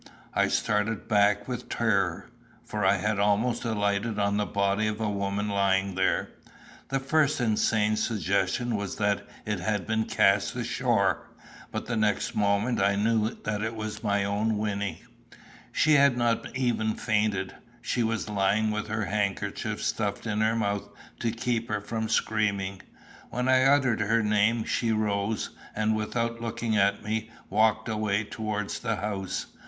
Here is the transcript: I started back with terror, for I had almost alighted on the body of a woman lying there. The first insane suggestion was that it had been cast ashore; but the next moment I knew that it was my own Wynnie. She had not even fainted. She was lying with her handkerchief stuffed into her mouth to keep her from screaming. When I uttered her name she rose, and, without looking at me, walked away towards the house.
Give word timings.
I 0.33 0.47
started 0.47 1.07
back 1.07 1.47
with 1.47 1.69
terror, 1.69 2.27
for 2.65 2.83
I 2.83 2.95
had 2.95 3.19
almost 3.19 3.63
alighted 3.63 4.17
on 4.17 4.37
the 4.37 4.47
body 4.47 4.87
of 4.87 4.99
a 4.99 5.07
woman 5.11 5.47
lying 5.47 5.93
there. 5.93 6.31
The 6.87 6.99
first 6.99 7.39
insane 7.39 7.95
suggestion 7.97 8.75
was 8.75 8.95
that 8.95 9.27
it 9.45 9.59
had 9.59 9.85
been 9.85 10.05
cast 10.05 10.55
ashore; 10.55 11.27
but 11.71 11.85
the 11.85 11.95
next 11.95 12.33
moment 12.35 12.81
I 12.81 12.95
knew 12.95 13.37
that 13.43 13.61
it 13.61 13.75
was 13.75 14.03
my 14.03 14.23
own 14.23 14.57
Wynnie. 14.57 15.03
She 15.71 15.93
had 15.93 16.17
not 16.17 16.57
even 16.57 16.95
fainted. 16.95 17.53
She 17.83 18.01
was 18.01 18.27
lying 18.27 18.71
with 18.71 18.87
her 18.87 19.05
handkerchief 19.05 19.83
stuffed 19.83 20.25
into 20.25 20.45
her 20.45 20.55
mouth 20.55 20.89
to 21.19 21.29
keep 21.29 21.69
her 21.69 21.79
from 21.79 22.09
screaming. 22.09 22.81
When 23.29 23.47
I 23.47 23.65
uttered 23.65 24.01
her 24.01 24.23
name 24.23 24.63
she 24.63 24.91
rose, 24.91 25.51
and, 25.75 25.95
without 25.95 26.41
looking 26.41 26.75
at 26.75 27.03
me, 27.03 27.29
walked 27.51 27.87
away 27.87 28.23
towards 28.23 28.79
the 28.79 28.95
house. 28.95 29.45